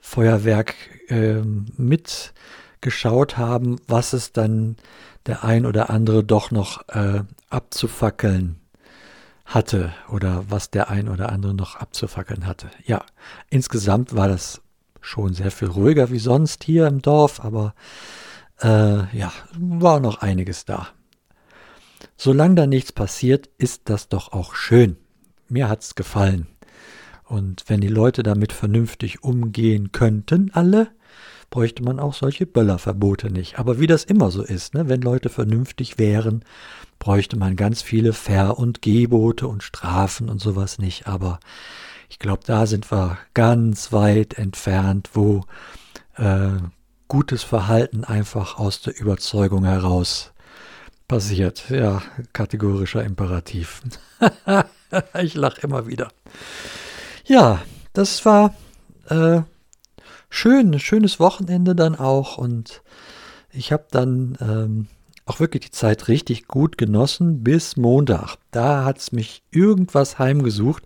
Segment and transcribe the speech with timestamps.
[0.00, 0.74] Feuerwerk
[1.08, 1.40] äh,
[1.76, 4.76] mitgeschaut haben, was es dann
[5.26, 8.60] der ein oder andere doch noch äh, abzufackeln
[9.44, 12.70] hatte oder was der ein oder andere noch abzufackeln hatte.
[12.84, 13.04] Ja,
[13.50, 14.62] insgesamt war das
[15.00, 17.74] schon sehr viel ruhiger wie sonst hier im Dorf, aber
[18.62, 20.88] äh, ja, war noch einiges da.
[22.16, 24.96] Solange da nichts passiert, ist das doch auch schön.
[25.48, 26.46] Mir hat's gefallen.
[27.30, 30.88] Und wenn die Leute damit vernünftig umgehen könnten, alle,
[31.48, 33.60] bräuchte man auch solche Böllerverbote nicht.
[33.60, 36.44] Aber wie das immer so ist, ne, wenn Leute vernünftig wären,
[36.98, 41.06] bräuchte man ganz viele Ver- und Gebote und Strafen und sowas nicht.
[41.06, 41.38] Aber
[42.08, 45.44] ich glaube, da sind wir ganz weit entfernt, wo
[46.16, 46.50] äh,
[47.06, 50.32] gutes Verhalten einfach aus der Überzeugung heraus
[51.06, 51.70] passiert.
[51.70, 53.82] Ja, kategorischer Imperativ.
[55.20, 56.08] ich lache immer wieder.
[57.30, 58.54] Ja, das war
[59.08, 59.42] äh,
[60.30, 62.82] schön, ein schönes Wochenende dann auch und
[63.52, 64.88] ich habe dann ähm,
[65.26, 68.34] auch wirklich die Zeit richtig gut genossen bis Montag.
[68.50, 70.82] Da hat es mich irgendwas heimgesucht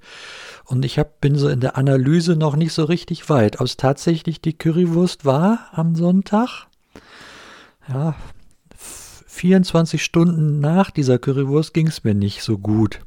[0.66, 3.60] und ich hab, bin so in der Analyse noch nicht so richtig weit.
[3.60, 6.66] Ob es tatsächlich die Currywurst war am Sonntag?
[7.88, 8.16] Ja,
[8.76, 13.00] 24 Stunden nach dieser Currywurst ging es mir nicht so gut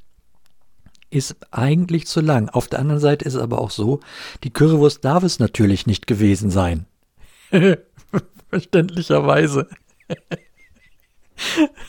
[1.10, 2.50] ist eigentlich zu lang.
[2.50, 4.00] Auf der anderen Seite ist es aber auch so,
[4.44, 6.86] die Currywurst darf es natürlich nicht gewesen sein.
[8.50, 9.68] Verständlicherweise.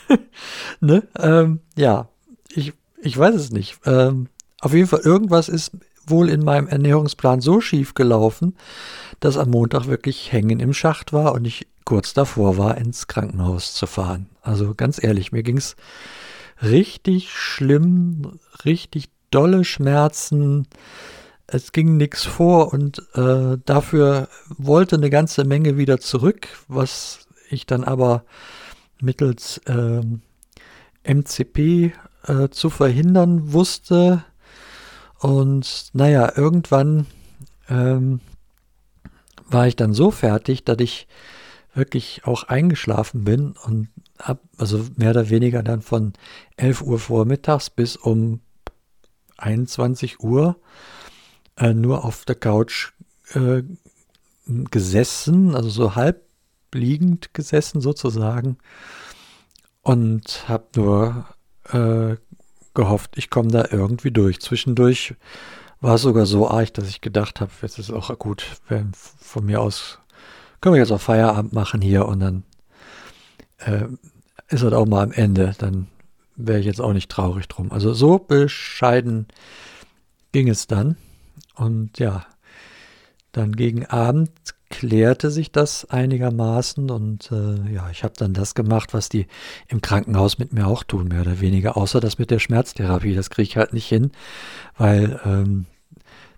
[0.79, 1.07] ne?
[1.17, 2.09] Ähm, ja,
[2.49, 3.79] ich, ich weiß es nicht.
[3.85, 4.27] Ähm,
[4.61, 5.71] auf jeden Fall, irgendwas ist
[6.05, 8.55] wohl in meinem Ernährungsplan so schief gelaufen,
[9.19, 13.73] dass am Montag wirklich Hängen im Schacht war und ich kurz davor war, ins Krankenhaus
[13.73, 14.29] zu fahren.
[14.41, 15.75] Also ganz ehrlich, mir ging es
[16.61, 20.67] richtig schlimm, richtig dolle Schmerzen.
[21.47, 27.65] Es ging nichts vor und äh, dafür wollte eine ganze Menge wieder zurück, was ich
[27.65, 28.23] dann aber
[29.01, 30.01] mittels äh,
[31.03, 31.93] MCP
[32.27, 34.23] äh, zu verhindern wusste.
[35.19, 37.07] Und naja, irgendwann
[37.67, 38.21] ähm,
[39.47, 41.07] war ich dann so fertig, dass ich
[41.73, 43.89] wirklich auch eingeschlafen bin und
[44.19, 46.13] ab, also mehr oder weniger dann von
[46.57, 48.41] 11 Uhr vormittags bis um
[49.37, 50.57] 21 Uhr
[51.57, 52.91] äh, nur auf der Couch
[53.33, 53.63] äh,
[54.45, 56.23] gesessen, also so halb
[56.73, 58.57] liegend gesessen sozusagen
[59.81, 61.25] und habe nur
[61.71, 62.17] äh,
[62.73, 64.39] gehofft, ich komme da irgendwie durch.
[64.39, 65.15] Zwischendurch
[65.81, 69.45] war es sogar so arg, dass ich gedacht habe, jetzt ist auch gut, wenn von
[69.45, 69.99] mir aus
[70.61, 72.43] können wir jetzt auch Feierabend machen hier und dann
[73.59, 73.85] äh,
[74.49, 75.53] ist das auch mal am Ende.
[75.57, 75.87] Dann
[76.35, 77.71] wäre ich jetzt auch nicht traurig drum.
[77.71, 79.27] Also so bescheiden
[80.31, 80.97] ging es dann.
[81.55, 82.25] Und ja,
[83.31, 84.31] dann gegen Abend
[84.69, 89.25] klärte sich das einigermaßen und äh, ja, ich habe dann das gemacht, was die
[89.67, 93.15] im Krankenhaus mit mir auch tun, mehr oder weniger, außer das mit der Schmerztherapie.
[93.15, 94.11] Das kriege ich halt nicht hin,
[94.77, 95.65] weil ähm,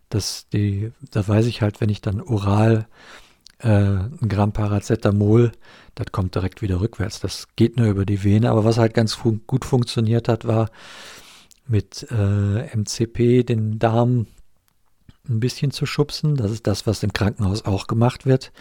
[0.10, 2.88] das die, da weiß ich halt, wenn ich dann oral
[3.62, 5.52] äh, ein Gramm Paracetamol,
[5.96, 7.20] das kommt direkt wieder rückwärts.
[7.20, 8.50] Das geht nur über die Vene.
[8.50, 10.70] Aber was halt ganz fun gut funktioniert hat, war
[11.68, 14.28] mit äh, MCP den Darm
[15.28, 16.36] ein bisschen zu schubsen.
[16.36, 18.52] Das ist das, was im Krankenhaus auch gemacht wird.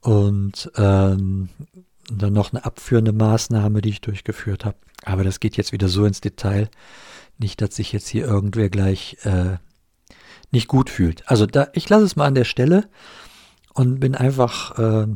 [0.00, 1.50] Und ähm,
[2.10, 4.76] dann noch eine abführende Maßnahme, die ich durchgeführt habe.
[5.04, 6.68] Aber das geht jetzt wieder so ins Detail.
[7.38, 9.58] Nicht, dass sich jetzt hier irgendwer gleich äh,
[10.50, 11.28] nicht gut fühlt.
[11.28, 12.88] Also da, ich lasse es mal an der Stelle
[13.74, 15.06] und bin einfach äh,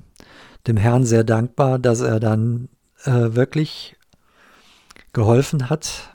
[0.67, 2.69] dem Herrn sehr dankbar, dass er dann
[3.05, 3.97] äh, wirklich
[5.13, 6.11] geholfen hat,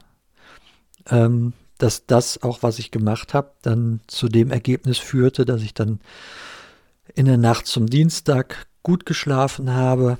[1.09, 5.73] ähm, dass das auch, was ich gemacht habe, dann zu dem Ergebnis führte, dass ich
[5.73, 5.99] dann
[7.15, 10.17] in der Nacht zum Dienstag gut geschlafen habe,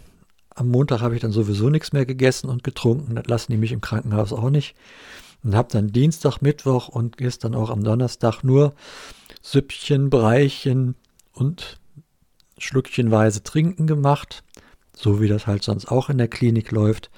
[0.59, 3.15] am Montag habe ich dann sowieso nichts mehr gegessen und getrunken.
[3.15, 4.75] Das lassen die mich im Krankenhaus auch nicht.
[5.41, 8.73] Und habe dann Dienstag, Mittwoch und gestern auch am Donnerstag nur
[9.41, 10.95] Süppchen, Breichen
[11.31, 11.79] und
[12.59, 14.43] Schluckchenweise Trinken gemacht.
[14.95, 17.09] So wie das halt sonst auch in der Klinik läuft.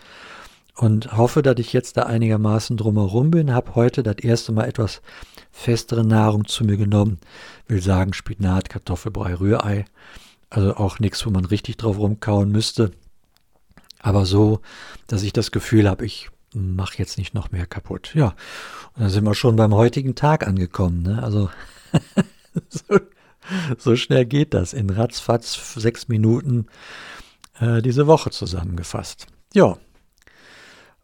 [0.75, 3.53] Und hoffe, dass ich jetzt da einigermaßen drumherum bin.
[3.53, 5.01] Habe heute das erste Mal etwas
[5.51, 7.19] festere Nahrung zu mir genommen.
[7.67, 9.85] Will sagen Spinat, Kartoffelbrei, Rührei.
[10.49, 12.91] Also auch nichts, wo man richtig drauf rumkauen müsste.
[13.99, 14.61] Aber so,
[15.07, 18.11] dass ich das Gefühl habe, ich mache jetzt nicht noch mehr kaputt.
[18.13, 18.35] Ja,
[18.95, 21.03] und dann sind wir schon beim heutigen Tag angekommen.
[21.03, 21.23] Ne?
[21.23, 21.49] Also
[22.69, 22.99] so,
[23.77, 24.73] so, schnell geht das.
[24.73, 26.67] In ratzfatz sechs Minuten
[27.59, 29.27] äh, diese Woche zusammengefasst.
[29.53, 29.77] Ja,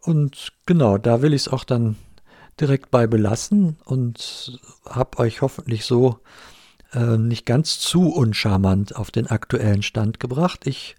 [0.07, 1.98] und genau, da will ich es auch dann
[2.62, 4.57] direkt bei belassen und
[4.89, 6.19] habe euch hoffentlich so
[6.94, 10.66] äh, nicht ganz zu uncharmant auf den aktuellen Stand gebracht.
[10.66, 10.95] Ich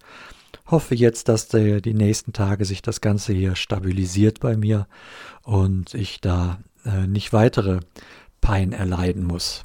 [0.67, 4.87] hoffe jetzt, dass der, die nächsten Tage sich das Ganze hier stabilisiert bei mir
[5.43, 7.81] und ich da äh, nicht weitere
[8.43, 9.63] Pein erleiden muss.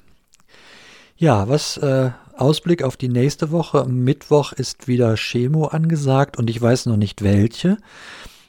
[1.15, 3.85] Ja, was äh, Ausblick auf die nächste Woche.
[3.85, 7.77] Mittwoch ist wieder Chemo angesagt und ich weiß noch nicht welche.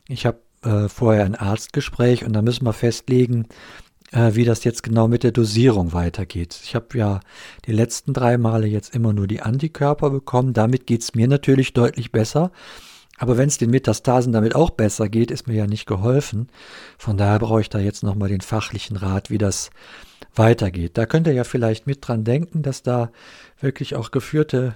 [0.08, 3.46] Ich habe äh, vorher ein Arztgespräch und da müssen wir festlegen,
[4.12, 6.58] äh, wie das jetzt genau mit der Dosierung weitergeht.
[6.64, 7.20] Ich habe ja
[7.66, 10.54] die letzten drei Male jetzt immer nur die Antikörper bekommen.
[10.54, 12.50] Damit geht es mir natürlich deutlich besser.
[13.18, 16.48] Aber wenn es den Metastasen damit auch besser geht, ist mir ja nicht geholfen.
[16.98, 19.70] Von daher brauche ich da jetzt nochmal den fachlichen Rat, wie das
[20.34, 20.96] weitergeht.
[20.98, 23.10] Da könnt ihr ja vielleicht mit dran denken, dass da
[23.60, 24.74] wirklich auch geführte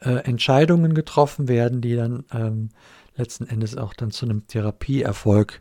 [0.00, 2.68] äh, Entscheidungen getroffen werden, die dann ähm,
[3.16, 5.60] letzten Endes auch dann zu einem Therapieerfolg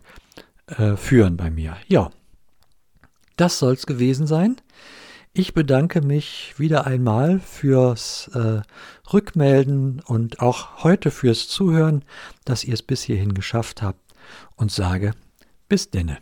[0.68, 1.77] äh, führen bei mir.
[1.88, 2.10] Ja,
[3.38, 4.57] das soll es gewesen sein.
[5.36, 8.62] Ich bedanke mich wieder einmal fürs äh,
[9.12, 12.06] Rückmelden und auch heute fürs Zuhören,
[12.45, 14.13] dass ihr es bis hierhin geschafft habt
[14.57, 15.13] und sage
[15.68, 16.19] bis denne.